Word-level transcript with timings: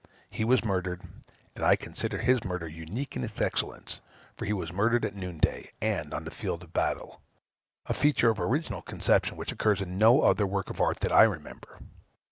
He 0.31 0.43
was 0.43 0.65
murdered; 0.65 1.03
and 1.55 1.63
I 1.63 1.75
consider 1.75 2.17
his 2.17 2.43
murder 2.43 2.67
unique 2.67 3.15
in 3.15 3.23
its 3.23 3.39
excellence; 3.39 4.01
for 4.35 4.45
he 4.45 4.51
was 4.51 4.73
murdered 4.73 5.05
at 5.05 5.13
noon 5.15 5.37
day, 5.37 5.73
and 5.79 6.11
on 6.11 6.23
the 6.23 6.31
field 6.31 6.63
of 6.63 6.73
battle, 6.73 7.21
a 7.85 7.93
feature 7.93 8.31
of 8.31 8.39
original 8.39 8.81
conception, 8.81 9.37
which 9.37 9.51
occurs 9.51 9.79
in 9.79 9.99
no 9.99 10.21
other 10.21 10.47
work 10.47 10.71
of 10.71 10.81
art 10.81 11.01
that 11.01 11.11
I 11.11 11.21
remember. 11.25 11.81